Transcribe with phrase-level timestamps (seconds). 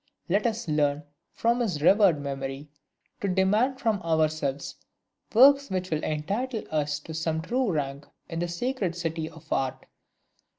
[0.27, 2.71] Let us learn, from his revered memory,
[3.19, 4.73] to demand from ourselves
[5.31, 9.85] works which will entitle us to some true rank in the sacred city of art!